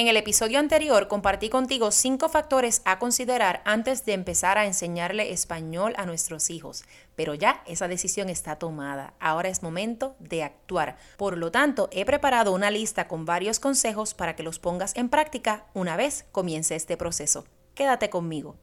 En 0.00 0.08
el 0.08 0.16
episodio 0.16 0.58
anterior 0.58 1.08
compartí 1.08 1.50
contigo 1.50 1.90
cinco 1.90 2.30
factores 2.30 2.80
a 2.86 2.98
considerar 2.98 3.60
antes 3.66 4.06
de 4.06 4.14
empezar 4.14 4.56
a 4.56 4.64
enseñarle 4.64 5.30
español 5.30 5.92
a 5.98 6.06
nuestros 6.06 6.48
hijos, 6.48 6.84
pero 7.16 7.34
ya 7.34 7.62
esa 7.66 7.86
decisión 7.86 8.30
está 8.30 8.56
tomada. 8.56 9.12
Ahora 9.20 9.50
es 9.50 9.62
momento 9.62 10.16
de 10.18 10.42
actuar. 10.42 10.96
Por 11.18 11.36
lo 11.36 11.50
tanto, 11.50 11.90
he 11.92 12.06
preparado 12.06 12.54
una 12.54 12.70
lista 12.70 13.08
con 13.08 13.26
varios 13.26 13.60
consejos 13.60 14.14
para 14.14 14.36
que 14.36 14.42
los 14.42 14.58
pongas 14.58 14.96
en 14.96 15.10
práctica 15.10 15.66
una 15.74 15.98
vez 15.98 16.24
comience 16.32 16.76
este 16.76 16.96
proceso. 16.96 17.44
Quédate 17.74 18.08
conmigo. 18.08 18.56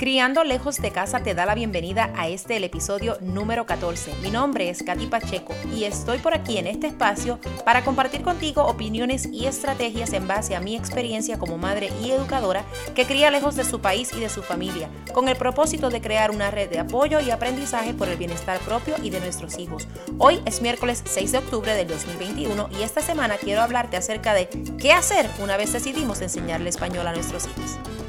Criando 0.00 0.44
lejos 0.44 0.78
de 0.78 0.92
casa 0.92 1.22
te 1.22 1.34
da 1.34 1.44
la 1.44 1.54
bienvenida 1.54 2.10
a 2.16 2.26
este 2.26 2.56
el 2.56 2.64
episodio 2.64 3.18
número 3.20 3.66
14. 3.66 4.14
Mi 4.22 4.30
nombre 4.30 4.70
es 4.70 4.82
Katy 4.82 5.08
Pacheco 5.08 5.54
y 5.76 5.84
estoy 5.84 6.16
por 6.16 6.32
aquí 6.32 6.56
en 6.56 6.66
este 6.66 6.86
espacio 6.86 7.38
para 7.66 7.84
compartir 7.84 8.22
contigo 8.22 8.64
opiniones 8.64 9.26
y 9.30 9.44
estrategias 9.44 10.14
en 10.14 10.26
base 10.26 10.56
a 10.56 10.60
mi 10.62 10.74
experiencia 10.74 11.38
como 11.38 11.58
madre 11.58 11.90
y 12.02 12.12
educadora 12.12 12.64
que 12.94 13.04
cría 13.04 13.30
lejos 13.30 13.56
de 13.56 13.64
su 13.64 13.82
país 13.82 14.10
y 14.16 14.20
de 14.20 14.30
su 14.30 14.42
familia, 14.42 14.88
con 15.12 15.28
el 15.28 15.36
propósito 15.36 15.90
de 15.90 16.00
crear 16.00 16.30
una 16.30 16.50
red 16.50 16.70
de 16.70 16.78
apoyo 16.78 17.20
y 17.20 17.30
aprendizaje 17.30 17.92
por 17.92 18.08
el 18.08 18.16
bienestar 18.16 18.58
propio 18.60 18.94
y 19.02 19.10
de 19.10 19.20
nuestros 19.20 19.58
hijos. 19.58 19.86
Hoy 20.16 20.40
es 20.46 20.62
miércoles 20.62 21.02
6 21.04 21.32
de 21.32 21.38
octubre 21.38 21.74
del 21.74 21.88
2021 21.88 22.70
y 22.78 22.84
esta 22.84 23.02
semana 23.02 23.36
quiero 23.36 23.60
hablarte 23.60 23.98
acerca 23.98 24.32
de 24.32 24.48
qué 24.78 24.94
hacer 24.94 25.28
una 25.42 25.58
vez 25.58 25.74
decidimos 25.74 26.22
enseñarle 26.22 26.70
español 26.70 27.06
a 27.06 27.12
nuestros 27.12 27.46
hijos. 27.48 27.99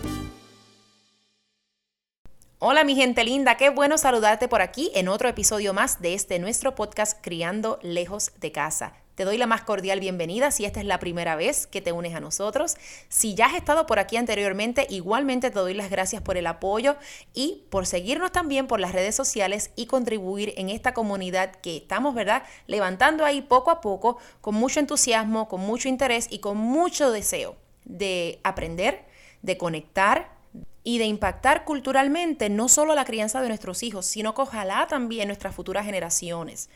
Hola 2.63 2.83
mi 2.83 2.93
gente 2.93 3.23
linda, 3.23 3.57
qué 3.57 3.71
bueno 3.71 3.97
saludarte 3.97 4.47
por 4.47 4.61
aquí 4.61 4.91
en 4.93 5.07
otro 5.07 5.27
episodio 5.27 5.73
más 5.73 5.99
de 5.99 6.13
este 6.13 6.37
nuestro 6.37 6.75
podcast 6.75 7.17
Criando 7.19 7.79
lejos 7.81 8.33
de 8.39 8.51
casa. 8.51 8.93
Te 9.15 9.23
doy 9.23 9.39
la 9.39 9.47
más 9.47 9.63
cordial 9.63 9.99
bienvenida 9.99 10.51
si 10.51 10.65
esta 10.65 10.79
es 10.79 10.85
la 10.85 10.99
primera 10.99 11.35
vez 11.35 11.65
que 11.65 11.81
te 11.81 11.91
unes 11.91 12.13
a 12.13 12.19
nosotros. 12.19 12.75
Si 13.09 13.33
ya 13.33 13.47
has 13.47 13.55
estado 13.55 13.87
por 13.87 13.97
aquí 13.97 14.15
anteriormente, 14.15 14.85
igualmente 14.91 15.49
te 15.49 15.57
doy 15.57 15.73
las 15.73 15.89
gracias 15.89 16.21
por 16.21 16.37
el 16.37 16.45
apoyo 16.45 16.97
y 17.33 17.63
por 17.71 17.87
seguirnos 17.87 18.31
también 18.31 18.67
por 18.67 18.79
las 18.79 18.91
redes 18.91 19.15
sociales 19.15 19.71
y 19.75 19.87
contribuir 19.87 20.53
en 20.55 20.69
esta 20.69 20.93
comunidad 20.93 21.55
que 21.55 21.77
estamos, 21.77 22.13
¿verdad? 22.13 22.43
Levantando 22.67 23.25
ahí 23.25 23.41
poco 23.41 23.71
a 23.71 23.81
poco, 23.81 24.19
con 24.39 24.53
mucho 24.53 24.79
entusiasmo, 24.79 25.47
con 25.47 25.61
mucho 25.61 25.89
interés 25.89 26.27
y 26.29 26.37
con 26.37 26.57
mucho 26.57 27.09
deseo 27.09 27.55
de 27.85 28.39
aprender, 28.43 29.03
de 29.41 29.57
conectar 29.57 30.40
y 30.83 30.97
de 30.97 31.05
impactar 31.05 31.65
culturalmente 31.65 32.49
no 32.49 32.67
solo 32.67 32.95
la 32.95 33.05
crianza 33.05 33.41
de 33.41 33.47
nuestros 33.47 33.83
hijos, 33.83 34.05
sino 34.05 34.33
que 34.33 34.41
ojalá 34.41 34.87
también 34.87 35.27
nuestras 35.27 35.55
futuras 35.55 35.85
generaciones. 35.85 36.69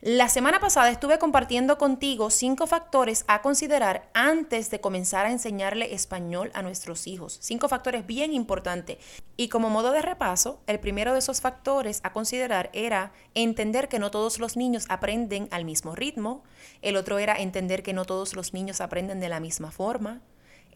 La 0.00 0.28
semana 0.28 0.60
pasada 0.60 0.90
estuve 0.92 1.18
compartiendo 1.18 1.76
contigo 1.76 2.30
cinco 2.30 2.68
factores 2.68 3.24
a 3.26 3.42
considerar 3.42 4.08
antes 4.14 4.70
de 4.70 4.80
comenzar 4.80 5.26
a 5.26 5.32
enseñarle 5.32 5.92
español 5.92 6.52
a 6.54 6.62
nuestros 6.62 7.08
hijos. 7.08 7.36
Cinco 7.40 7.68
factores 7.68 8.06
bien 8.06 8.32
importantes. 8.32 8.98
Y 9.36 9.48
como 9.48 9.70
modo 9.70 9.90
de 9.90 10.00
repaso, 10.00 10.60
el 10.68 10.78
primero 10.78 11.14
de 11.14 11.18
esos 11.18 11.40
factores 11.40 11.98
a 12.04 12.12
considerar 12.12 12.70
era 12.72 13.10
entender 13.34 13.88
que 13.88 13.98
no 13.98 14.12
todos 14.12 14.38
los 14.38 14.56
niños 14.56 14.86
aprenden 14.88 15.48
al 15.50 15.64
mismo 15.64 15.96
ritmo. 15.96 16.44
El 16.80 16.96
otro 16.96 17.18
era 17.18 17.34
entender 17.34 17.82
que 17.82 17.92
no 17.92 18.04
todos 18.04 18.36
los 18.36 18.54
niños 18.54 18.80
aprenden 18.80 19.18
de 19.18 19.28
la 19.28 19.40
misma 19.40 19.72
forma. 19.72 20.20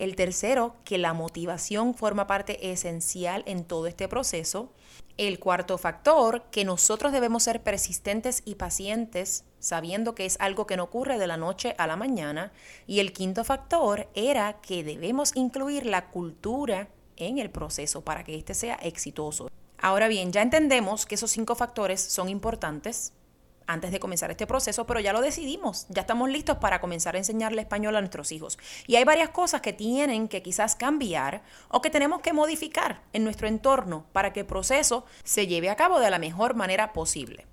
El 0.03 0.17
tercero, 0.17 0.75
que 0.85 0.99
la 0.99 1.13
motivación 1.13 1.95
forma 1.95 2.27
parte 2.27 2.73
esencial 2.73 3.45
en 3.47 3.63
todo 3.63 3.87
este 3.87 4.09
proceso. 4.09 4.73
El 5.17 5.39
cuarto 5.39 5.79
factor, 5.79 6.43
que 6.51 6.65
nosotros 6.65 7.13
debemos 7.13 7.45
ser 7.45 7.63
persistentes 7.63 8.43
y 8.45 8.57
pacientes, 8.57 9.45
sabiendo 9.61 10.17
que 10.17 10.27
es 10.27 10.39
algo 10.41 10.67
que 10.67 10.77
no 10.77 10.83
ocurre 10.83 11.21
de 11.21 11.29
la 11.29 11.37
noche 11.37 11.77
a 11.79 11.87
la 11.87 11.95
mañana. 11.95 12.51
Y 12.89 12.99
el 12.99 13.13
quinto 13.13 13.45
factor 13.45 14.09
era 14.15 14.61
que 14.61 14.83
debemos 14.83 15.37
incluir 15.37 15.87
la 15.87 16.11
cultura 16.11 16.89
en 17.15 17.39
el 17.39 17.51
proceso 17.51 18.03
para 18.03 18.25
que 18.25 18.35
éste 18.35 18.55
sea 18.55 18.75
exitoso. 18.83 19.53
Ahora 19.79 20.09
bien, 20.09 20.33
ya 20.33 20.43
entendemos 20.43 21.07
que 21.07 21.15
esos 21.15 21.31
cinco 21.31 21.55
factores 21.55 22.01
son 22.01 22.29
importantes, 22.29 23.13
antes 23.67 23.93
de 23.93 24.01
comenzar 24.01 24.31
este 24.31 24.47
proceso, 24.47 24.87
pero 24.87 25.01
ya 25.01 25.13
lo 25.13 25.21
decidimos, 25.21 25.87
ya 25.89 26.03
estamos 26.03 26.29
listos 26.29 26.59
para 26.59 26.81
comenzar 26.81 27.15
a 27.15 27.19
enseñarle 27.19 27.63
español 27.63 27.97
a 27.97 28.01
nuestros 28.01 28.33
hijos. 28.33 28.59
Y 28.87 28.97
hay 28.97 29.05
varias 29.05 29.31
cosas 29.31 29.61
que 29.61 29.73
tienen 29.73 30.29
que 30.29 30.43
quizás 30.43 30.77
cambiar 30.77 31.43
o 31.69 31.83
que 31.83 31.91
tenemos 31.91 32.21
que 32.21 32.33
modificar 32.33 33.03
en 33.13 33.25
nuestro 33.25 33.49
entorno 33.49 34.07
para 34.13 34.33
que 34.33 34.41
el 34.41 34.47
proceso 34.47 35.05
se 35.25 35.47
lleve 35.47 35.71
a 35.71 35.77
cabo 35.77 36.01
de 36.01 36.11
la 36.11 36.19
mejor 36.19 36.55
manera 36.55 36.93
posible. 36.93 37.47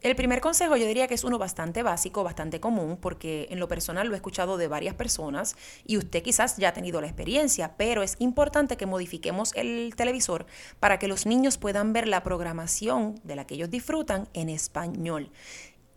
El 0.00 0.14
primer 0.14 0.40
consejo 0.40 0.76
yo 0.76 0.86
diría 0.86 1.08
que 1.08 1.14
es 1.14 1.24
uno 1.24 1.38
bastante 1.38 1.82
básico, 1.82 2.22
bastante 2.22 2.60
común, 2.60 2.98
porque 3.00 3.48
en 3.50 3.58
lo 3.58 3.66
personal 3.66 4.06
lo 4.06 4.14
he 4.14 4.16
escuchado 4.16 4.56
de 4.56 4.68
varias 4.68 4.94
personas 4.94 5.56
y 5.84 5.96
usted 5.96 6.22
quizás 6.22 6.56
ya 6.56 6.68
ha 6.68 6.72
tenido 6.72 7.00
la 7.00 7.08
experiencia, 7.08 7.74
pero 7.76 8.04
es 8.04 8.14
importante 8.20 8.76
que 8.76 8.86
modifiquemos 8.86 9.52
el 9.56 9.94
televisor 9.96 10.46
para 10.78 11.00
que 11.00 11.08
los 11.08 11.26
niños 11.26 11.58
puedan 11.58 11.92
ver 11.92 12.06
la 12.06 12.22
programación 12.22 13.20
de 13.24 13.34
la 13.34 13.44
que 13.44 13.56
ellos 13.56 13.70
disfrutan 13.70 14.28
en 14.34 14.50
español. 14.50 15.32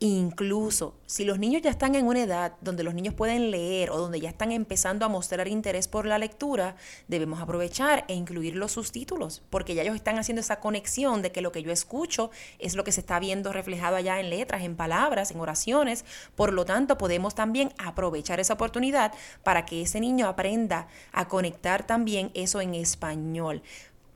Incluso 0.04 0.96
si 1.06 1.26
los 1.26 1.38
niños 1.38 1.62
ya 1.62 1.70
están 1.70 1.94
en 1.94 2.08
una 2.08 2.24
edad 2.24 2.54
donde 2.60 2.82
los 2.82 2.96
niños 2.96 3.14
pueden 3.14 3.52
leer 3.52 3.92
o 3.92 4.00
donde 4.00 4.20
ya 4.20 4.30
están 4.30 4.52
empezando 4.52 5.06
a 5.06 5.10
mostrar 5.10 5.48
interés 5.48 5.88
por 5.88 6.08
la 6.08 6.18
lectura, 6.18 6.76
debemos 7.08 7.40
aprovechar 7.40 8.04
e 8.08 8.16
incluir 8.16 8.56
los 8.56 8.72
subtítulos, 8.72 9.44
porque 9.52 9.76
ya 9.76 9.84
ellos 9.84 9.96
están 9.96 10.18
haciendo 10.18 10.40
esa 10.40 10.60
conexión 10.60 11.22
de 11.22 11.32
que 11.32 11.42
lo 11.42 11.52
que 11.52 11.62
yo 11.62 11.72
escucho 11.72 12.32
es 12.58 12.74
lo 12.74 12.84
que 12.84 12.92
se 12.92 13.02
está 13.02 13.20
viendo 13.20 13.54
reflejado 13.54 13.96
allá 13.96 14.20
en 14.20 14.32
letras, 14.32 14.64
en 14.64 14.76
palabras, 14.76 15.30
en 15.30 15.40
oraciones. 15.40 16.04
Por 16.36 16.52
lo 16.52 16.66
tanto, 16.66 16.98
podemos 16.98 17.36
también 17.36 17.72
aprovechar 17.78 18.40
esa 18.40 18.56
oportunidad 18.56 19.14
para 19.44 19.66
que 19.66 19.84
ese 19.84 20.00
niño 20.00 20.28
aprenda 20.28 20.88
a 21.12 21.28
conectar 21.28 21.86
también 21.86 22.32
eso 22.34 22.60
en 22.60 22.74
español. 22.74 23.62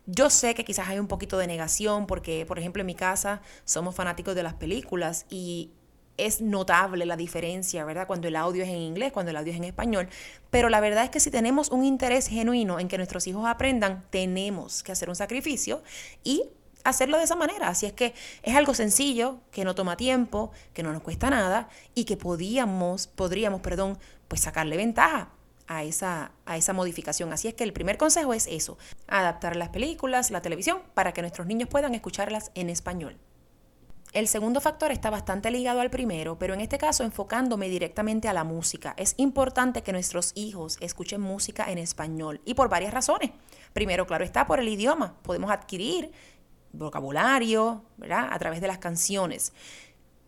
Yo 0.07 0.29
sé 0.29 0.53
que 0.53 0.63
quizás 0.63 0.88
hay 0.88 0.99
un 0.99 1.07
poquito 1.07 1.38
de 1.38 1.47
negación 1.47 2.05
porque, 2.05 2.45
por 2.45 2.59
ejemplo, 2.59 2.81
en 2.81 2.85
mi 2.85 2.95
casa 2.95 3.41
somos 3.63 3.95
fanáticos 3.95 4.35
de 4.35 4.43
las 4.43 4.53
películas 4.53 5.25
y 5.29 5.71
es 6.17 6.41
notable 6.41 7.05
la 7.05 7.17
diferencia, 7.17 7.83
¿verdad? 7.85 8.05
Cuando 8.05 8.27
el 8.27 8.35
audio 8.35 8.63
es 8.63 8.69
en 8.69 8.77
inglés, 8.77 9.11
cuando 9.11 9.31
el 9.31 9.38
audio 9.38 9.51
es 9.51 9.57
en 9.57 9.63
español. 9.63 10.07
Pero 10.51 10.69
la 10.69 10.79
verdad 10.79 11.03
es 11.03 11.09
que 11.09 11.19
si 11.19 11.31
tenemos 11.31 11.71
un 11.71 11.83
interés 11.83 12.27
genuino 12.27 12.79
en 12.79 12.88
que 12.88 12.97
nuestros 12.97 13.25
hijos 13.27 13.45
aprendan, 13.47 14.05
tenemos 14.11 14.83
que 14.83 14.91
hacer 14.91 15.09
un 15.09 15.16
sacrificio 15.16 15.83
y 16.23 16.43
hacerlo 16.83 17.17
de 17.17 17.23
esa 17.23 17.35
manera. 17.35 17.69
Así 17.69 17.87
es 17.87 17.93
que 17.93 18.13
es 18.43 18.55
algo 18.55 18.75
sencillo, 18.75 19.39
que 19.51 19.66
no 19.66 19.73
toma 19.73 19.97
tiempo, 19.97 20.51
que 20.73 20.83
no 20.83 20.93
nos 20.93 21.01
cuesta 21.01 21.31
nada 21.31 21.67
y 21.95 22.05
que 22.05 22.16
podíamos, 22.16 23.07
podríamos, 23.07 23.61
perdón, 23.61 23.97
pues 24.27 24.41
sacarle 24.41 24.77
ventaja 24.77 25.31
a 25.67 25.83
esa, 25.83 26.31
a 26.45 26.57
esa 26.57 26.73
modificación. 26.73 27.31
Así 27.33 27.47
es 27.47 27.53
que 27.53 27.63
el 27.63 27.73
primer 27.73 27.97
consejo 27.97 28.33
es 28.33 28.47
eso, 28.47 28.77
adaptar 29.07 29.55
las 29.55 29.69
películas, 29.69 30.31
la 30.31 30.41
televisión, 30.41 30.81
para 30.93 31.13
que 31.13 31.21
nuestros 31.21 31.47
niños 31.47 31.69
puedan 31.69 31.95
escucharlas 31.95 32.51
en 32.55 32.69
español. 32.69 33.17
El 34.13 34.29
segundo 34.29 34.61
factor 34.61 34.93
está 34.93 35.09
bastante 35.09 35.51
ligado 35.51 35.81
al 35.81 35.89
primero, 35.89 36.39
pero 36.39 36.53
en 36.53 36.61
este 36.61 36.77
caso 36.77 37.03
enfocándome 37.03 37.67
directamente 37.67 38.29
a 38.29 38.33
la 38.33 38.45
música. 38.45 38.93
Es 38.95 39.13
importante 39.17 39.83
que 39.83 39.91
nuestros 39.91 40.31
hijos 40.35 40.77
escuchen 40.79 41.19
música 41.19 41.69
en 41.69 41.79
español 41.79 42.39
y 42.45 42.53
por 42.53 42.69
varias 42.69 42.93
razones. 42.93 43.31
Primero, 43.73 44.07
claro 44.07 44.23
está, 44.23 44.47
por 44.47 44.61
el 44.61 44.69
idioma. 44.69 45.17
Podemos 45.21 45.51
adquirir 45.51 46.13
vocabulario. 46.71 47.83
A 48.09 48.39
través 48.39 48.61
de 48.61 48.67
las 48.67 48.77
canciones. 48.77 49.53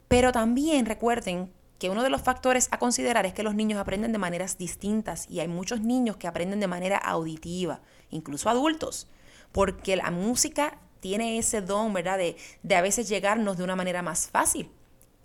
Pero 0.07 0.31
también 0.31 0.85
recuerden 0.85 1.51
que 1.79 1.89
uno 1.89 2.03
de 2.03 2.09
los 2.09 2.21
factores 2.21 2.67
a 2.71 2.79
considerar 2.79 3.25
es 3.25 3.33
que 3.33 3.43
los 3.43 3.55
niños 3.55 3.79
aprenden 3.79 4.11
de 4.11 4.17
maneras 4.17 4.57
distintas 4.57 5.29
y 5.29 5.39
hay 5.39 5.47
muchos 5.47 5.81
niños 5.81 6.17
que 6.17 6.27
aprenden 6.27 6.59
de 6.59 6.67
manera 6.67 6.97
auditiva, 6.97 7.81
incluso 8.09 8.49
adultos, 8.49 9.07
porque 9.51 9.95
la 9.95 10.11
música 10.11 10.79
tiene 10.99 11.37
ese 11.37 11.61
don, 11.61 11.93
¿verdad? 11.93 12.17
De, 12.17 12.35
de 12.63 12.75
a 12.75 12.81
veces 12.81 13.07
llegarnos 13.07 13.57
de 13.57 13.63
una 13.63 13.75
manera 13.75 14.01
más 14.01 14.27
fácil 14.27 14.71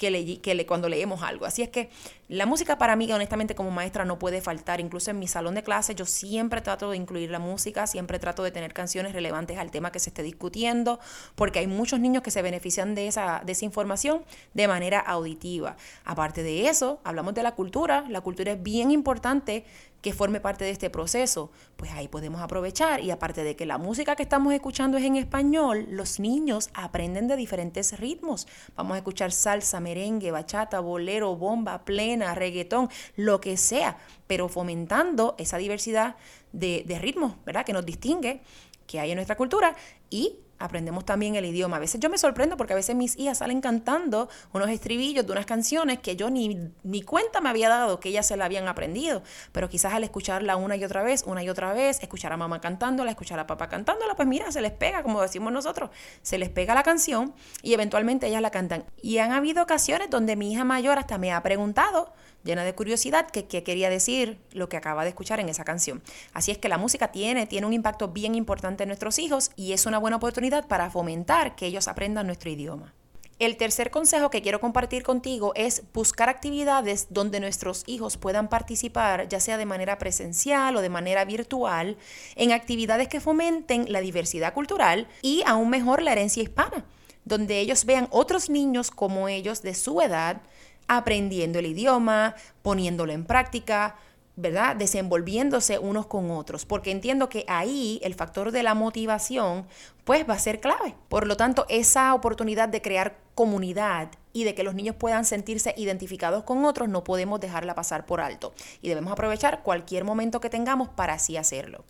que, 0.02 0.10
le, 0.10 0.40
que 0.40 0.56
le, 0.56 0.66
cuando 0.66 0.88
leemos 0.88 1.22
algo. 1.22 1.46
Así 1.46 1.62
es 1.62 1.68
que 1.68 1.88
la 2.26 2.44
música 2.44 2.76
para 2.76 2.96
mí, 2.96 3.12
honestamente, 3.12 3.54
como 3.54 3.70
maestra 3.70 4.04
no 4.04 4.18
puede 4.18 4.40
faltar. 4.40 4.80
Incluso 4.80 5.12
en 5.12 5.20
mi 5.20 5.28
salón 5.28 5.54
de 5.54 5.62
clases 5.62 5.94
yo 5.94 6.06
siempre 6.06 6.60
trato 6.60 6.90
de 6.90 6.96
incluir 6.96 7.30
la 7.30 7.38
música, 7.38 7.86
siempre 7.86 8.18
trato 8.18 8.42
de 8.42 8.50
tener 8.50 8.72
canciones 8.72 9.12
relevantes 9.12 9.58
al 9.58 9.70
tema 9.70 9.92
que 9.92 10.00
se 10.00 10.10
esté 10.10 10.24
discutiendo, 10.24 10.98
porque 11.36 11.60
hay 11.60 11.68
muchos 11.68 12.00
niños 12.00 12.24
que 12.24 12.32
se 12.32 12.42
benefician 12.42 12.96
de 12.96 13.06
esa, 13.06 13.42
de 13.46 13.52
esa 13.52 13.64
información 13.64 14.24
de 14.54 14.66
manera 14.66 14.98
auditiva. 14.98 15.76
Aparte 16.04 16.42
de 16.42 16.68
eso, 16.68 17.00
hablamos 17.04 17.34
de 17.34 17.44
la 17.44 17.54
cultura. 17.54 18.04
La 18.08 18.22
cultura 18.22 18.50
es 18.50 18.60
bien 18.60 18.90
importante 18.90 19.64
que 20.02 20.12
forme 20.12 20.40
parte 20.40 20.64
de 20.64 20.72
este 20.72 20.90
proceso, 20.90 21.52
pues 21.76 21.92
ahí 21.92 22.08
podemos 22.08 22.42
aprovechar 22.42 23.00
y 23.00 23.12
aparte 23.12 23.44
de 23.44 23.54
que 23.54 23.66
la 23.66 23.78
música 23.78 24.16
que 24.16 24.24
estamos 24.24 24.52
escuchando 24.52 24.98
es 24.98 25.04
en 25.04 25.14
español, 25.14 25.86
los 25.90 26.18
niños 26.18 26.70
aprenden 26.74 27.28
de 27.28 27.36
diferentes 27.36 27.98
ritmos. 27.98 28.48
Vamos 28.74 28.94
a 28.94 28.98
escuchar 28.98 29.30
salsa, 29.30 29.78
merengue, 29.92 30.30
bachata, 30.30 30.80
bolero, 30.80 31.36
bomba, 31.36 31.84
plena, 31.84 32.34
reggaetón, 32.34 32.88
lo 33.16 33.40
que 33.40 33.56
sea, 33.58 33.98
pero 34.26 34.48
fomentando 34.48 35.34
esa 35.38 35.58
diversidad 35.58 36.16
de, 36.52 36.82
de 36.86 36.98
ritmos, 36.98 37.34
¿verdad? 37.44 37.66
Que 37.66 37.74
nos 37.74 37.84
distingue, 37.84 38.40
que 38.86 39.00
hay 39.00 39.10
en 39.10 39.16
nuestra 39.16 39.36
cultura 39.36 39.76
y 40.08 40.38
aprendemos 40.62 41.04
también 41.04 41.36
el 41.36 41.44
idioma. 41.44 41.76
A 41.76 41.80
veces 41.80 42.00
yo 42.00 42.08
me 42.08 42.18
sorprendo 42.18 42.56
porque 42.56 42.72
a 42.72 42.76
veces 42.76 42.94
mis 42.96 43.18
hijas 43.18 43.38
salen 43.38 43.60
cantando 43.60 44.28
unos 44.52 44.70
estribillos 44.70 45.26
de 45.26 45.32
unas 45.32 45.46
canciones 45.46 45.98
que 45.98 46.16
yo 46.16 46.30
ni, 46.30 46.70
ni 46.82 47.02
cuenta 47.02 47.40
me 47.40 47.48
había 47.48 47.68
dado 47.68 48.00
que 48.00 48.08
ellas 48.08 48.26
se 48.26 48.36
la 48.36 48.44
habían 48.44 48.68
aprendido. 48.68 49.22
Pero 49.52 49.68
quizás 49.68 49.92
al 49.92 50.04
escucharla 50.04 50.56
una 50.56 50.76
y 50.76 50.84
otra 50.84 51.02
vez, 51.02 51.24
una 51.26 51.42
y 51.42 51.48
otra 51.48 51.72
vez, 51.72 52.00
escuchar 52.02 52.32
a 52.32 52.36
mamá 52.36 52.60
cantándola, 52.60 53.10
escuchar 53.10 53.38
a 53.38 53.46
papá 53.46 53.68
cantándola, 53.68 54.14
pues 54.14 54.28
mira, 54.28 54.50
se 54.52 54.60
les 54.60 54.72
pega, 54.72 55.02
como 55.02 55.20
decimos 55.20 55.52
nosotros, 55.52 55.90
se 56.22 56.38
les 56.38 56.48
pega 56.48 56.74
la 56.74 56.82
canción 56.82 57.34
y 57.62 57.74
eventualmente 57.74 58.26
ellas 58.28 58.42
la 58.42 58.50
cantan. 58.50 58.84
Y 59.00 59.18
han 59.18 59.32
habido 59.32 59.62
ocasiones 59.62 60.10
donde 60.10 60.36
mi 60.36 60.52
hija 60.52 60.64
mayor 60.64 60.98
hasta 60.98 61.18
me 61.18 61.32
ha 61.32 61.42
preguntado 61.42 62.12
llena 62.44 62.64
de 62.64 62.74
curiosidad 62.74 63.28
qué 63.30 63.46
quería 63.46 63.90
decir 63.90 64.38
lo 64.52 64.68
que 64.68 64.76
acaba 64.76 65.04
de 65.04 65.10
escuchar 65.10 65.40
en 65.40 65.48
esa 65.48 65.64
canción. 65.64 66.02
Así 66.32 66.50
es 66.50 66.58
que 66.58 66.68
la 66.68 66.78
música 66.78 67.08
tiene, 67.12 67.46
tiene 67.46 67.66
un 67.66 67.72
impacto 67.72 68.08
bien 68.08 68.34
importante 68.34 68.82
en 68.82 68.88
nuestros 68.88 69.18
hijos 69.18 69.50
y 69.56 69.72
es 69.72 69.86
una 69.86 69.98
buena 69.98 70.16
oportunidad 70.16 70.51
para 70.60 70.90
fomentar 70.90 71.56
que 71.56 71.66
ellos 71.66 71.88
aprendan 71.88 72.26
nuestro 72.26 72.50
idioma. 72.50 72.92
El 73.38 73.56
tercer 73.56 73.90
consejo 73.90 74.30
que 74.30 74.42
quiero 74.42 74.60
compartir 74.60 75.02
contigo 75.02 75.52
es 75.56 75.82
buscar 75.92 76.28
actividades 76.28 77.08
donde 77.10 77.40
nuestros 77.40 77.82
hijos 77.86 78.16
puedan 78.16 78.48
participar, 78.48 79.26
ya 79.28 79.40
sea 79.40 79.56
de 79.56 79.66
manera 79.66 79.98
presencial 79.98 80.76
o 80.76 80.80
de 80.80 80.88
manera 80.88 81.24
virtual, 81.24 81.96
en 82.36 82.52
actividades 82.52 83.08
que 83.08 83.20
fomenten 83.20 83.90
la 83.90 84.00
diversidad 84.00 84.54
cultural 84.54 85.08
y 85.22 85.42
aún 85.44 85.70
mejor 85.70 86.02
la 86.02 86.12
herencia 86.12 86.42
hispana, 86.42 86.84
donde 87.24 87.58
ellos 87.58 87.84
vean 87.84 88.06
otros 88.10 88.48
niños 88.48 88.90
como 88.92 89.28
ellos 89.28 89.62
de 89.62 89.74
su 89.74 90.00
edad 90.00 90.42
aprendiendo 90.88 91.58
el 91.58 91.66
idioma, 91.66 92.34
poniéndolo 92.62 93.12
en 93.12 93.24
práctica, 93.24 93.96
¿verdad? 94.36 94.76
Desenvolviéndose 94.76 95.78
unos 95.78 96.06
con 96.06 96.30
otros, 96.30 96.64
porque 96.64 96.90
entiendo 96.90 97.28
que 97.28 97.44
ahí 97.48 98.00
el 98.02 98.14
factor 98.14 98.50
de 98.50 98.62
la 98.62 98.74
motivación 98.74 99.66
pues 100.04 100.28
va 100.28 100.34
a 100.34 100.38
ser 100.38 100.60
clave. 100.60 100.94
Por 101.08 101.26
lo 101.26 101.36
tanto, 101.36 101.66
esa 101.68 102.14
oportunidad 102.14 102.68
de 102.68 102.82
crear 102.82 103.18
comunidad 103.34 104.10
y 104.32 104.44
de 104.44 104.54
que 104.54 104.62
los 104.62 104.74
niños 104.74 104.96
puedan 104.96 105.24
sentirse 105.24 105.74
identificados 105.76 106.44
con 106.44 106.64
otros 106.64 106.88
no 106.88 107.04
podemos 107.04 107.40
dejarla 107.40 107.74
pasar 107.74 108.06
por 108.06 108.20
alto 108.20 108.54
y 108.80 108.88
debemos 108.88 109.12
aprovechar 109.12 109.62
cualquier 109.62 110.04
momento 110.04 110.40
que 110.40 110.50
tengamos 110.50 110.88
para 110.88 111.14
así 111.14 111.36
hacerlo. 111.36 111.84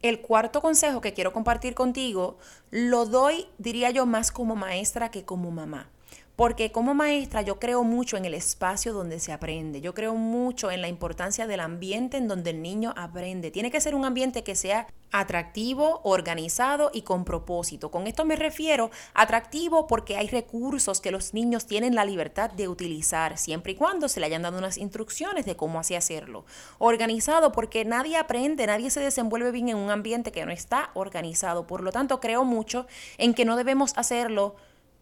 El 0.00 0.20
cuarto 0.20 0.60
consejo 0.60 1.00
que 1.00 1.12
quiero 1.12 1.32
compartir 1.32 1.74
contigo 1.74 2.38
lo 2.70 3.04
doy, 3.04 3.46
diría 3.58 3.90
yo, 3.90 4.06
más 4.06 4.30
como 4.30 4.54
maestra 4.54 5.10
que 5.10 5.24
como 5.24 5.50
mamá. 5.50 5.90
Porque 6.38 6.70
como 6.70 6.94
maestra 6.94 7.42
yo 7.42 7.58
creo 7.58 7.82
mucho 7.82 8.16
en 8.16 8.24
el 8.24 8.32
espacio 8.32 8.92
donde 8.92 9.18
se 9.18 9.32
aprende, 9.32 9.80
yo 9.80 9.92
creo 9.92 10.14
mucho 10.14 10.70
en 10.70 10.80
la 10.80 10.86
importancia 10.86 11.48
del 11.48 11.58
ambiente 11.58 12.16
en 12.16 12.28
donde 12.28 12.50
el 12.50 12.62
niño 12.62 12.94
aprende. 12.96 13.50
Tiene 13.50 13.72
que 13.72 13.80
ser 13.80 13.96
un 13.96 14.04
ambiente 14.04 14.44
que 14.44 14.54
sea 14.54 14.86
atractivo, 15.10 16.00
organizado 16.04 16.92
y 16.94 17.02
con 17.02 17.24
propósito. 17.24 17.90
Con 17.90 18.06
esto 18.06 18.24
me 18.24 18.36
refiero 18.36 18.92
atractivo 19.14 19.88
porque 19.88 20.16
hay 20.16 20.28
recursos 20.28 21.00
que 21.00 21.10
los 21.10 21.34
niños 21.34 21.66
tienen 21.66 21.96
la 21.96 22.04
libertad 22.04 22.52
de 22.52 22.68
utilizar 22.68 23.36
siempre 23.36 23.72
y 23.72 23.74
cuando 23.74 24.06
se 24.06 24.20
le 24.20 24.26
hayan 24.26 24.42
dado 24.42 24.58
unas 24.58 24.78
instrucciones 24.78 25.44
de 25.44 25.56
cómo 25.56 25.80
así 25.80 25.96
hacerlo. 25.96 26.44
Organizado 26.78 27.50
porque 27.50 27.84
nadie 27.84 28.16
aprende, 28.16 28.64
nadie 28.64 28.90
se 28.90 29.00
desenvuelve 29.00 29.50
bien 29.50 29.70
en 29.70 29.76
un 29.76 29.90
ambiente 29.90 30.30
que 30.30 30.46
no 30.46 30.52
está 30.52 30.92
organizado. 30.94 31.66
Por 31.66 31.82
lo 31.82 31.90
tanto, 31.90 32.20
creo 32.20 32.44
mucho 32.44 32.86
en 33.16 33.34
que 33.34 33.44
no 33.44 33.56
debemos 33.56 33.92
hacerlo 33.96 34.54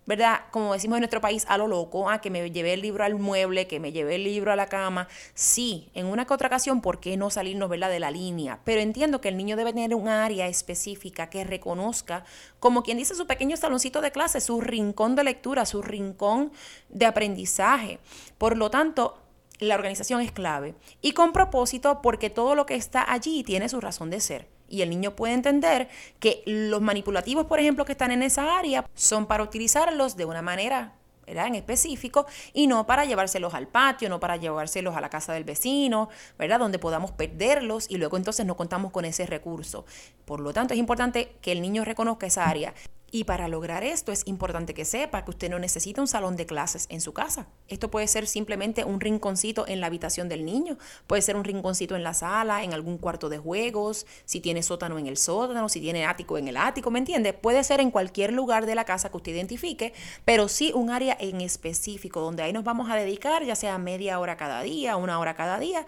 ¿verdad? 0.06 0.42
Como 0.50 0.72
decimos 0.72 0.96
en 0.96 1.00
nuestro 1.00 1.20
país, 1.20 1.44
a 1.48 1.58
lo 1.58 1.66
loco, 1.66 2.08
ah, 2.08 2.20
que 2.20 2.30
me 2.30 2.50
llevé 2.50 2.72
el 2.72 2.80
libro 2.80 3.04
al 3.04 3.16
mueble, 3.16 3.66
que 3.66 3.80
me 3.80 3.92
llevé 3.92 4.14
el 4.14 4.24
libro 4.24 4.52
a 4.52 4.56
la 4.56 4.66
cama. 4.66 5.08
Sí, 5.34 5.90
en 5.94 6.06
una 6.06 6.24
que 6.26 6.34
otra 6.34 6.46
ocasión, 6.46 6.80
¿por 6.80 7.00
qué 7.00 7.16
no 7.16 7.30
salirnos, 7.30 7.68
¿verdad? 7.68 7.90
de 7.90 8.00
la 8.00 8.10
línea? 8.10 8.60
Pero 8.64 8.80
entiendo 8.80 9.20
que 9.20 9.28
el 9.28 9.36
niño 9.36 9.56
debe 9.56 9.72
tener 9.72 9.94
un 9.94 10.08
área 10.08 10.46
específica 10.46 11.28
que 11.28 11.44
reconozca, 11.44 12.24
como 12.60 12.82
quien 12.82 12.98
dice, 12.98 13.14
su 13.14 13.26
pequeño 13.26 13.56
saloncito 13.56 14.00
de 14.00 14.12
clase, 14.12 14.40
su 14.40 14.60
rincón 14.60 15.16
de 15.16 15.24
lectura, 15.24 15.66
su 15.66 15.82
rincón 15.82 16.52
de 16.88 17.06
aprendizaje. 17.06 17.98
Por 18.38 18.56
lo 18.56 18.70
tanto, 18.70 19.18
la 19.58 19.74
organización 19.74 20.20
es 20.20 20.32
clave. 20.32 20.74
Y 21.02 21.12
con 21.12 21.32
propósito, 21.32 22.00
porque 22.02 22.30
todo 22.30 22.54
lo 22.54 22.66
que 22.66 22.74
está 22.74 23.10
allí 23.10 23.42
tiene 23.42 23.68
su 23.68 23.80
razón 23.80 24.10
de 24.10 24.20
ser. 24.20 24.55
Y 24.68 24.82
el 24.82 24.90
niño 24.90 25.14
puede 25.14 25.34
entender 25.34 25.88
que 26.18 26.42
los 26.46 26.80
manipulativos, 26.80 27.46
por 27.46 27.60
ejemplo, 27.60 27.84
que 27.84 27.92
están 27.92 28.10
en 28.10 28.22
esa 28.22 28.58
área, 28.58 28.84
son 28.94 29.26
para 29.26 29.42
utilizarlos 29.42 30.16
de 30.16 30.24
una 30.24 30.42
manera 30.42 30.92
¿verdad? 31.26 31.48
en 31.48 31.56
específico 31.56 32.26
y 32.52 32.66
no 32.66 32.86
para 32.86 33.04
llevárselos 33.04 33.54
al 33.54 33.66
patio, 33.66 34.08
no 34.08 34.20
para 34.20 34.36
llevárselos 34.36 34.96
a 34.96 35.00
la 35.00 35.10
casa 35.10 35.32
del 35.32 35.44
vecino, 35.44 36.08
¿verdad? 36.38 36.60
donde 36.60 36.78
podamos 36.78 37.12
perderlos 37.12 37.90
y 37.90 37.96
luego 37.96 38.16
entonces 38.16 38.46
no 38.46 38.56
contamos 38.56 38.92
con 38.92 39.04
ese 39.04 39.26
recurso. 39.26 39.84
Por 40.24 40.40
lo 40.40 40.52
tanto, 40.52 40.74
es 40.74 40.80
importante 40.80 41.36
que 41.40 41.52
el 41.52 41.60
niño 41.60 41.84
reconozca 41.84 42.26
esa 42.26 42.48
área. 42.48 42.74
Y 43.10 43.24
para 43.24 43.46
lograr 43.46 43.84
esto 43.84 44.10
es 44.10 44.26
importante 44.26 44.74
que 44.74 44.84
sepa 44.84 45.24
que 45.24 45.30
usted 45.30 45.48
no 45.48 45.58
necesita 45.60 46.00
un 46.00 46.08
salón 46.08 46.34
de 46.34 46.44
clases 46.44 46.86
en 46.90 47.00
su 47.00 47.12
casa. 47.12 47.46
Esto 47.68 47.90
puede 47.90 48.08
ser 48.08 48.26
simplemente 48.26 48.84
un 48.84 49.00
rinconcito 49.00 49.66
en 49.68 49.80
la 49.80 49.86
habitación 49.86 50.28
del 50.28 50.44
niño, 50.44 50.76
puede 51.06 51.22
ser 51.22 51.36
un 51.36 51.44
rinconcito 51.44 51.94
en 51.94 52.02
la 52.02 52.14
sala, 52.14 52.64
en 52.64 52.74
algún 52.74 52.98
cuarto 52.98 53.28
de 53.28 53.38
juegos, 53.38 54.06
si 54.24 54.40
tiene 54.40 54.62
sótano 54.62 54.98
en 54.98 55.06
el 55.06 55.16
sótano, 55.16 55.68
si 55.68 55.80
tiene 55.80 56.04
ático 56.04 56.36
en 56.36 56.48
el 56.48 56.56
ático, 56.56 56.90
¿me 56.90 56.98
entiende? 56.98 57.32
Puede 57.32 57.62
ser 57.62 57.80
en 57.80 57.92
cualquier 57.92 58.32
lugar 58.32 58.66
de 58.66 58.74
la 58.74 58.84
casa 58.84 59.08
que 59.10 59.16
usted 59.16 59.32
identifique, 59.32 59.92
pero 60.24 60.48
sí 60.48 60.72
un 60.74 60.90
área 60.90 61.16
en 61.20 61.40
específico 61.40 62.20
donde 62.20 62.42
ahí 62.42 62.52
nos 62.52 62.64
vamos 62.64 62.90
a 62.90 62.96
dedicar, 62.96 63.44
ya 63.44 63.54
sea 63.54 63.78
media 63.78 64.18
hora 64.18 64.36
cada 64.36 64.62
día, 64.62 64.96
una 64.96 65.20
hora 65.20 65.34
cada 65.34 65.60
día, 65.60 65.86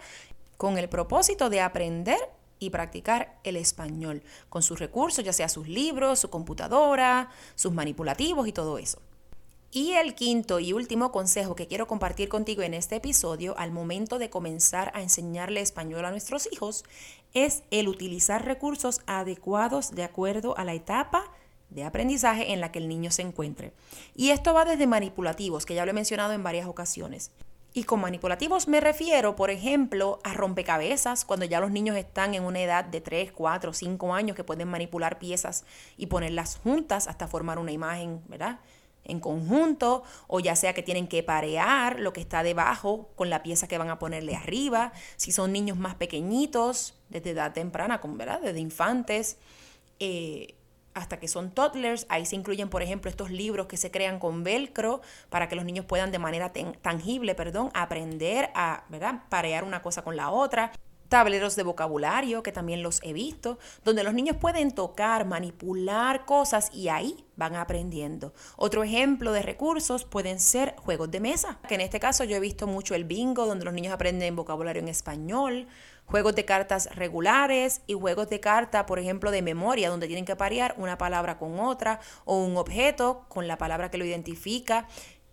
con 0.57 0.77
el 0.77 0.87
propósito 0.87 1.49
de 1.49 1.61
aprender 1.61 2.17
y 2.59 2.69
practicar 2.69 3.39
el 3.43 3.55
español 3.55 4.21
con 4.49 4.61
sus 4.61 4.79
recursos, 4.79 5.23
ya 5.23 5.33
sea 5.33 5.49
sus 5.49 5.67
libros, 5.67 6.19
su 6.19 6.29
computadora, 6.29 7.29
sus 7.55 7.71
manipulativos 7.71 8.47
y 8.47 8.51
todo 8.51 8.77
eso. 8.77 9.01
Y 9.71 9.91
el 9.91 10.15
quinto 10.15 10.59
y 10.59 10.73
último 10.73 11.11
consejo 11.11 11.55
que 11.55 11.67
quiero 11.67 11.87
compartir 11.87 12.27
contigo 12.27 12.63
en 12.63 12.73
este 12.73 12.95
episodio 12.95 13.55
al 13.59 13.71
momento 13.71 14.17
de 14.17 14.31
comenzar 14.31 14.91
a 14.95 15.01
enseñarle 15.01 15.61
español 15.61 16.05
a 16.05 16.11
nuestros 16.11 16.51
hijos 16.51 16.83
es 17.35 17.61
el 17.69 17.87
utilizar 17.87 18.45
recursos 18.45 19.01
adecuados 19.05 19.91
de 19.91 20.03
acuerdo 20.03 20.57
a 20.57 20.65
la 20.65 20.73
etapa 20.73 21.31
de 21.69 21.83
aprendizaje 21.83 22.51
en 22.51 22.61
la 22.61 22.71
que 22.71 22.79
el 22.79 22.87
niño 22.87 23.11
se 23.11 23.21
encuentre. 23.21 23.73
Y 24.15 24.31
esto 24.31 24.55
va 24.55 24.65
desde 24.65 24.87
manipulativos, 24.87 25.67
que 25.67 25.75
ya 25.75 25.85
lo 25.85 25.91
he 25.91 25.93
mencionado 25.93 26.33
en 26.33 26.41
varias 26.41 26.67
ocasiones. 26.67 27.29
Y 27.73 27.83
con 27.83 28.01
manipulativos 28.01 28.67
me 28.67 28.79
refiero, 28.79 29.35
por 29.35 29.51
ejemplo, 29.51 30.19
a 30.23 30.33
rompecabezas, 30.33 31.23
cuando 31.23 31.45
ya 31.45 31.59
los 31.59 31.69
niños 31.69 31.95
están 31.97 32.33
en 32.33 32.43
una 32.43 32.59
edad 32.59 32.83
de 32.83 32.99
3, 32.99 33.31
4, 33.31 33.73
5 33.73 34.13
años 34.13 34.35
que 34.35 34.43
pueden 34.43 34.67
manipular 34.67 35.19
piezas 35.19 35.65
y 35.95 36.07
ponerlas 36.07 36.57
juntas 36.57 37.07
hasta 37.07 37.27
formar 37.27 37.59
una 37.59 37.71
imagen, 37.71 38.23
¿verdad? 38.27 38.59
En 39.03 39.19
conjunto, 39.19 40.03
o 40.27 40.39
ya 40.39 40.55
sea 40.55 40.73
que 40.73 40.81
tienen 40.81 41.07
que 41.07 41.21
parear 41.21 41.99
lo 41.99 42.11
que 42.11 42.21
está 42.21 42.41
debajo 42.41 43.09
con 43.15 43.29
la 43.29 43.43
pieza 43.43 43.67
que 43.67 43.77
van 43.77 43.89
a 43.89 43.99
ponerle 43.99 44.35
arriba. 44.35 44.91
Si 45.15 45.31
son 45.31 45.51
niños 45.51 45.77
más 45.77 45.95
pequeñitos, 45.95 46.95
desde 47.09 47.31
edad 47.31 47.53
temprana, 47.53 48.01
¿verdad? 48.03 48.41
Desde 48.41 48.59
infantes. 48.59 49.37
Eh, 49.99 50.55
hasta 50.93 51.19
que 51.19 51.27
son 51.27 51.51
toddlers. 51.51 52.05
Ahí 52.09 52.25
se 52.25 52.35
incluyen, 52.35 52.69
por 52.69 52.81
ejemplo, 52.81 53.09
estos 53.09 53.31
libros 53.31 53.67
que 53.67 53.77
se 53.77 53.91
crean 53.91 54.19
con 54.19 54.43
velcro 54.43 55.01
para 55.29 55.47
que 55.47 55.55
los 55.55 55.65
niños 55.65 55.85
puedan 55.85 56.11
de 56.11 56.19
manera 56.19 56.51
tangible, 56.81 57.35
perdón, 57.35 57.71
aprender 57.73 58.49
a, 58.55 58.83
¿verdad?, 58.89 59.23
parear 59.29 59.63
una 59.63 59.81
cosa 59.81 60.03
con 60.03 60.15
la 60.15 60.29
otra 60.29 60.71
tableros 61.09 61.55
de 61.55 61.63
vocabulario, 61.63 62.43
que 62.43 62.51
también 62.51 62.83
los 62.83 63.01
he 63.03 63.13
visto, 63.13 63.57
donde 63.83 64.03
los 64.03 64.13
niños 64.13 64.37
pueden 64.37 64.71
tocar, 64.71 65.25
manipular 65.25 66.25
cosas 66.25 66.69
y 66.73 66.87
ahí 66.87 67.25
van 67.35 67.55
aprendiendo. 67.55 68.33
Otro 68.55 68.83
ejemplo 68.83 69.31
de 69.31 69.41
recursos 69.41 70.05
pueden 70.05 70.39
ser 70.39 70.75
juegos 70.77 71.09
de 71.09 71.19
mesa, 71.19 71.59
que 71.67 71.75
en 71.75 71.81
este 71.81 71.99
caso 71.99 72.23
yo 72.23 72.35
he 72.35 72.39
visto 72.39 72.67
mucho 72.67 72.95
el 72.95 73.05
bingo, 73.05 73.45
donde 73.47 73.65
los 73.65 73.73
niños 73.73 73.93
aprenden 73.93 74.35
vocabulario 74.35 74.81
en 74.81 74.87
español, 74.87 75.67
juegos 76.05 76.35
de 76.35 76.45
cartas 76.45 76.95
regulares 76.95 77.81
y 77.87 77.93
juegos 77.93 78.29
de 78.29 78.39
carta, 78.39 78.85
por 78.85 78.99
ejemplo, 78.99 79.31
de 79.31 79.41
memoria, 79.41 79.89
donde 79.89 80.07
tienen 80.07 80.25
que 80.25 80.35
parear 80.35 80.75
una 80.77 80.97
palabra 80.97 81.37
con 81.37 81.59
otra 81.59 81.99
o 82.25 82.43
un 82.43 82.57
objeto 82.57 83.25
con 83.29 83.47
la 83.47 83.57
palabra 83.57 83.89
que 83.89 83.97
lo 83.97 84.05
identifica. 84.05 84.87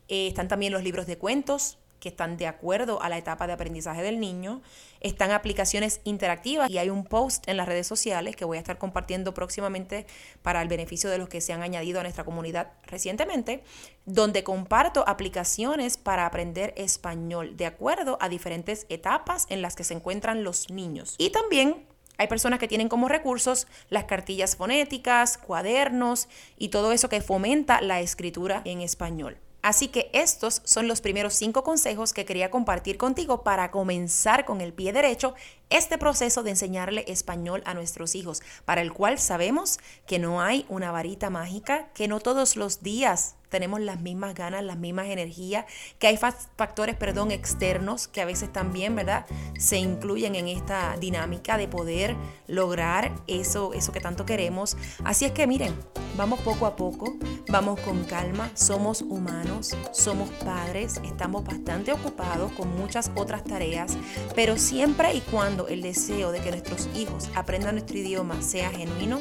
Eh, 0.08 0.28
están 0.28 0.48
también 0.48 0.72
los 0.72 0.82
libros 0.82 1.06
de 1.06 1.18
cuentos, 1.18 1.78
que 2.06 2.10
están 2.10 2.36
de 2.36 2.46
acuerdo 2.46 3.02
a 3.02 3.08
la 3.08 3.18
etapa 3.18 3.48
de 3.48 3.52
aprendizaje 3.52 4.00
del 4.00 4.20
niño. 4.20 4.62
Están 5.00 5.32
aplicaciones 5.32 6.00
interactivas 6.04 6.70
y 6.70 6.78
hay 6.78 6.88
un 6.88 7.02
post 7.02 7.48
en 7.48 7.56
las 7.56 7.66
redes 7.66 7.88
sociales 7.88 8.36
que 8.36 8.44
voy 8.44 8.58
a 8.58 8.60
estar 8.60 8.78
compartiendo 8.78 9.34
próximamente 9.34 10.06
para 10.40 10.62
el 10.62 10.68
beneficio 10.68 11.10
de 11.10 11.18
los 11.18 11.28
que 11.28 11.40
se 11.40 11.52
han 11.52 11.64
añadido 11.64 11.98
a 11.98 12.04
nuestra 12.04 12.22
comunidad 12.22 12.74
recientemente, 12.84 13.64
donde 14.04 14.44
comparto 14.44 15.02
aplicaciones 15.08 15.96
para 15.96 16.26
aprender 16.26 16.74
español 16.76 17.56
de 17.56 17.66
acuerdo 17.66 18.18
a 18.20 18.28
diferentes 18.28 18.86
etapas 18.88 19.46
en 19.48 19.60
las 19.60 19.74
que 19.74 19.82
se 19.82 19.94
encuentran 19.94 20.44
los 20.44 20.70
niños. 20.70 21.16
Y 21.18 21.30
también 21.30 21.88
hay 22.18 22.28
personas 22.28 22.60
que 22.60 22.68
tienen 22.68 22.88
como 22.88 23.08
recursos 23.08 23.66
las 23.90 24.04
cartillas 24.04 24.54
fonéticas, 24.54 25.38
cuadernos 25.38 26.28
y 26.56 26.68
todo 26.68 26.92
eso 26.92 27.08
que 27.08 27.20
fomenta 27.20 27.80
la 27.80 27.98
escritura 27.98 28.62
en 28.64 28.80
español. 28.80 29.38
Así 29.66 29.88
que 29.88 30.10
estos 30.12 30.62
son 30.62 30.86
los 30.86 31.00
primeros 31.00 31.34
cinco 31.34 31.64
consejos 31.64 32.12
que 32.12 32.24
quería 32.24 32.52
compartir 32.52 32.98
contigo 32.98 33.42
para 33.42 33.72
comenzar 33.72 34.44
con 34.44 34.60
el 34.60 34.72
pie 34.72 34.92
derecho 34.92 35.34
este 35.70 35.98
proceso 35.98 36.42
de 36.42 36.50
enseñarle 36.50 37.04
español 37.08 37.62
a 37.64 37.74
nuestros 37.74 38.14
hijos, 38.14 38.42
para 38.64 38.82
el 38.82 38.92
cual 38.92 39.18
sabemos 39.18 39.78
que 40.06 40.18
no 40.18 40.40
hay 40.40 40.64
una 40.68 40.92
varita 40.92 41.30
mágica, 41.30 41.88
que 41.94 42.08
no 42.08 42.20
todos 42.20 42.56
los 42.56 42.82
días 42.82 43.36
tenemos 43.48 43.80
las 43.80 44.00
mismas 44.00 44.34
ganas, 44.34 44.62
las 44.64 44.76
mismas 44.76 45.06
energías, 45.06 45.66
que 45.98 46.08
hay 46.08 46.16
factores, 46.16 46.96
perdón, 46.96 47.30
externos 47.30 48.08
que 48.08 48.20
a 48.20 48.24
veces 48.24 48.52
también, 48.52 48.96
¿verdad? 48.96 49.26
Se 49.58 49.78
incluyen 49.78 50.34
en 50.34 50.48
esta 50.48 50.96
dinámica 50.98 51.56
de 51.56 51.68
poder 51.68 52.16
lograr 52.46 53.14
eso, 53.26 53.72
eso 53.72 53.92
que 53.92 54.00
tanto 54.00 54.26
queremos. 54.26 54.76
Así 55.04 55.24
es 55.24 55.32
que 55.32 55.46
miren, 55.46 55.74
vamos 56.16 56.40
poco 56.40 56.66
a 56.66 56.76
poco, 56.76 57.16
vamos 57.48 57.80
con 57.80 58.04
calma, 58.04 58.50
somos 58.54 59.02
humanos, 59.02 59.76
somos 59.92 60.28
padres, 60.44 61.00
estamos 61.04 61.44
bastante 61.44 61.92
ocupados 61.92 62.52
con 62.52 62.76
muchas 62.76 63.10
otras 63.14 63.44
tareas, 63.44 63.96
pero 64.34 64.58
siempre 64.58 65.14
y 65.14 65.20
cuando 65.20 65.55
el 65.68 65.82
deseo 65.82 66.32
de 66.32 66.40
que 66.40 66.50
nuestros 66.50 66.88
hijos 66.94 67.30
aprendan 67.34 67.74
nuestro 67.76 67.96
idioma 67.98 68.42
sea 68.42 68.70
genuino, 68.70 69.20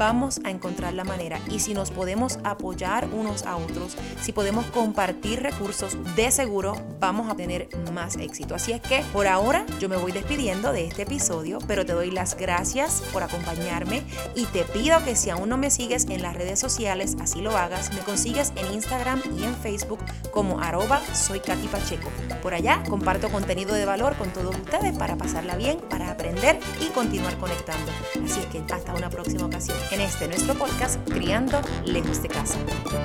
vamos 0.00 0.40
a 0.44 0.50
encontrar 0.50 0.94
la 0.94 1.04
manera. 1.04 1.40
Y 1.50 1.60
si 1.60 1.74
nos 1.74 1.90
podemos 1.90 2.38
apoyar 2.42 3.08
unos 3.12 3.44
a 3.44 3.56
otros, 3.56 3.96
si 4.22 4.32
podemos 4.32 4.64
compartir 4.66 5.42
recursos, 5.42 5.96
de 6.16 6.30
seguro 6.30 6.74
vamos 6.98 7.30
a 7.30 7.36
tener 7.36 7.68
más 7.92 8.16
éxito. 8.16 8.54
Así 8.54 8.72
es 8.72 8.80
que 8.80 9.02
por 9.12 9.26
ahora 9.26 9.66
yo 9.78 9.88
me 9.88 9.96
voy 9.96 10.12
despidiendo 10.12 10.72
de 10.72 10.86
este 10.86 11.02
episodio, 11.02 11.58
pero 11.66 11.84
te 11.84 11.92
doy 11.92 12.10
las 12.10 12.36
gracias 12.36 13.02
por 13.12 13.22
acompañarme 13.22 14.02
y 14.34 14.46
te 14.46 14.64
pido 14.64 15.02
que 15.04 15.16
si 15.16 15.30
aún 15.30 15.48
no 15.48 15.58
me 15.58 15.70
sigues 15.70 16.06
en 16.08 16.22
las 16.22 16.34
redes 16.34 16.58
sociales, 16.58 17.16
así 17.20 17.40
lo 17.40 17.56
hagas. 17.56 17.92
Me 17.92 18.00
consigues 18.00 18.52
en 18.56 18.72
Instagram 18.72 19.20
y 19.38 19.44
en 19.44 19.54
Facebook 19.56 20.00
como 20.30 20.60
arroba 20.60 21.00
soy 21.14 21.40
Katy 21.40 21.68
Pacheco. 21.68 22.08
Por 22.42 22.54
allá 22.54 22.82
comparto 22.88 23.30
contenido 23.30 23.74
de 23.74 23.84
valor 23.84 24.16
con 24.16 24.32
todos 24.32 24.56
ustedes 24.56 24.96
para 24.96 25.16
pasarla 25.16 25.56
bien, 25.56 25.69
para 25.76 26.10
aprender 26.10 26.58
y 26.80 26.86
continuar 26.88 27.36
conectando. 27.38 27.90
Así 28.24 28.40
es 28.40 28.46
que 28.46 28.62
hasta 28.72 28.94
una 28.94 29.10
próxima 29.10 29.46
ocasión 29.46 29.76
en 29.90 30.00
este 30.00 30.28
nuestro 30.28 30.54
podcast 30.54 31.00
Criando 31.08 31.60
lejos 31.84 32.22
de 32.22 32.28
casa. 32.28 32.58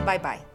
Bye 0.05 0.19
bye. 0.19 0.54